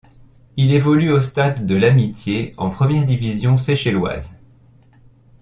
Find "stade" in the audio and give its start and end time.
1.21-1.67